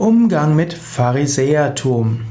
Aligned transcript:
Umgang 0.00 0.56
mit 0.56 0.72
Pharisäertum. 0.72 2.22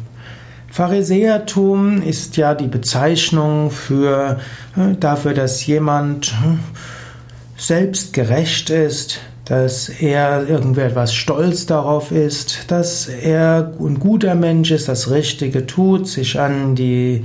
Pharisäertum 0.72 2.02
ist 2.02 2.36
ja 2.36 2.56
die 2.56 2.66
Bezeichnung 2.66 3.70
für, 3.70 4.40
äh, 4.76 4.96
dafür, 5.00 5.36
dass 5.36 5.64
jemand 5.68 6.30
äh, 6.30 7.62
selbstgerecht 7.62 8.72
ist, 8.72 9.20
dass 9.46 9.88
er 9.88 10.50
irgendwie 10.50 10.82
etwas 10.82 11.14
stolz 11.14 11.68
darauf 11.68 12.12
ist, 12.12 12.72
dass 12.72 13.08
er 13.08 13.72
ein 13.80 14.00
guter 14.00 14.34
Mensch 14.34 14.72
ist, 14.72 14.88
das 14.88 15.12
Richtige 15.12 15.68
tut, 15.68 16.08
sich 16.08 16.40
an 16.40 16.74
die 16.74 17.24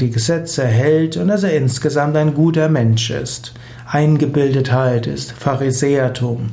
die 0.00 0.10
Gesetze 0.10 0.66
hält 0.66 1.16
und 1.16 1.28
dass 1.28 1.44
er 1.44 1.56
insgesamt 1.56 2.16
ein 2.16 2.34
guter 2.34 2.68
Mensch 2.68 3.10
ist. 3.10 3.52
Eingebildetheit 3.86 5.06
ist 5.06 5.30
Pharisäertum. 5.30 6.50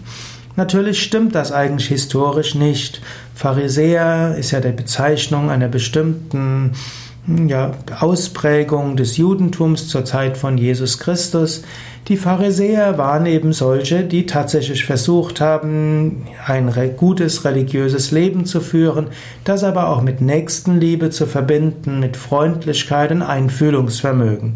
Natürlich 0.57 1.03
stimmt 1.03 1.35
das 1.35 1.51
eigentlich 1.51 1.87
historisch 1.87 2.55
nicht. 2.55 2.99
Pharisäer 3.35 4.35
ist 4.39 4.49
ja 4.49 4.59
die 4.59 4.71
Bezeichnung 4.71 5.51
einer 5.51 5.67
bestimmten 5.67 6.71
ja, 7.47 7.73
Ausprägung 7.99 8.97
des 8.97 9.17
Judentums 9.17 9.87
zur 9.87 10.03
Zeit 10.03 10.35
von 10.35 10.57
Jesus 10.57 10.97
Christus. 10.97 11.61
Die 12.07 12.17
Pharisäer 12.17 12.97
waren 12.97 13.27
eben 13.27 13.53
solche, 13.53 14.03
die 14.03 14.25
tatsächlich 14.25 14.83
versucht 14.83 15.41
haben, 15.41 16.25
ein 16.47 16.73
gutes 16.97 17.45
religiöses 17.45 18.09
Leben 18.09 18.45
zu 18.45 18.59
führen, 18.59 19.09
das 19.43 19.63
aber 19.63 19.89
auch 19.89 20.01
mit 20.01 20.21
Nächstenliebe 20.21 21.11
zu 21.11 21.27
verbinden, 21.27 21.99
mit 21.99 22.17
Freundlichkeit 22.17 23.11
und 23.11 23.21
Einfühlungsvermögen. 23.21 24.55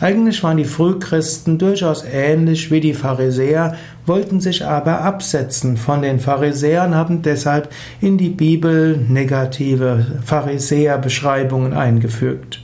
Eigentlich 0.00 0.42
waren 0.42 0.56
die 0.56 0.64
Frühchristen 0.64 1.58
durchaus 1.58 2.04
ähnlich 2.04 2.70
wie 2.70 2.80
die 2.80 2.94
Pharisäer, 2.94 3.76
wollten 4.06 4.40
sich 4.40 4.64
aber 4.64 5.02
absetzen 5.02 5.76
von 5.76 6.00
den 6.00 6.20
Pharisäern, 6.20 6.94
haben 6.94 7.20
deshalb 7.20 7.68
in 8.00 8.16
die 8.16 8.30
Bibel 8.30 8.96
negative 8.96 10.20
Pharisäerbeschreibungen 10.24 11.74
eingefügt. 11.74 12.62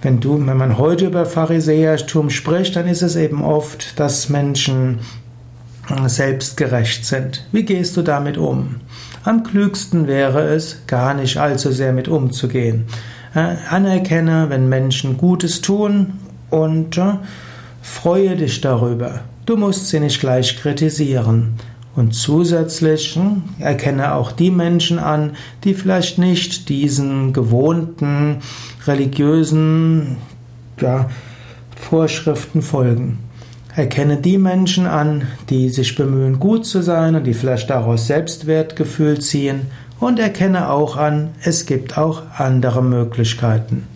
Wenn 0.00 0.20
du, 0.20 0.44
wenn 0.46 0.56
man 0.56 0.78
heute 0.78 1.06
über 1.06 1.26
Pharisäertum 1.26 2.30
spricht, 2.30 2.76
dann 2.76 2.86
ist 2.86 3.02
es 3.02 3.16
eben 3.16 3.42
oft, 3.42 3.98
dass 4.00 4.30
Menschen 4.30 5.00
selbstgerecht 6.06 7.04
sind. 7.04 7.46
Wie 7.52 7.64
gehst 7.64 7.96
du 7.96 8.02
damit 8.02 8.38
um? 8.38 8.76
Am 9.24 9.42
klügsten 9.42 10.06
wäre 10.06 10.42
es, 10.48 10.82
gar 10.86 11.14
nicht 11.14 11.36
allzu 11.36 11.72
sehr 11.72 11.92
mit 11.92 12.08
umzugehen. 12.08 12.86
Anerkenne, 13.36 14.46
wenn 14.48 14.68
Menschen 14.68 15.16
Gutes 15.18 15.60
tun 15.60 16.14
und 16.50 16.96
äh, 16.96 17.14
freue 17.82 18.36
dich 18.36 18.60
darüber. 18.60 19.20
Du 19.44 19.56
musst 19.56 19.88
sie 19.88 20.00
nicht 20.00 20.20
gleich 20.20 20.56
kritisieren. 20.56 21.54
Und 21.94 22.14
zusätzlich 22.14 23.14
hm, 23.14 23.42
erkenne 23.58 24.14
auch 24.14 24.32
die 24.32 24.50
Menschen 24.50 24.98
an, 24.98 25.32
die 25.64 25.74
vielleicht 25.74 26.18
nicht 26.18 26.68
diesen 26.68 27.32
gewohnten 27.32 28.38
religiösen 28.86 30.16
ja, 30.80 31.08
Vorschriften 31.74 32.60
folgen. 32.60 33.18
Erkenne 33.74 34.16
die 34.16 34.38
Menschen 34.38 34.86
an, 34.86 35.26
die 35.50 35.68
sich 35.68 35.94
bemühen, 35.94 36.38
gut 36.40 36.66
zu 36.66 36.82
sein 36.82 37.14
und 37.14 37.24
die 37.24 37.34
vielleicht 37.34 37.70
daraus 37.70 38.06
Selbstwertgefühl 38.06 39.20
ziehen 39.20 39.66
und 40.00 40.18
erkenne 40.18 40.70
auch 40.70 40.96
an, 40.96 41.30
es 41.42 41.66
gibt 41.66 41.96
auch 41.98 42.22
andere 42.36 42.82
Möglichkeiten. 42.82 43.86